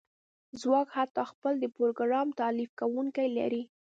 ځواک 0.61 0.89
حتی 0.97 1.23
خپل 1.31 1.53
د 1.59 1.65
پروګرام 1.75 2.27
تالیف 2.41 2.69
کونکی 2.79 3.27
لري 3.37 3.63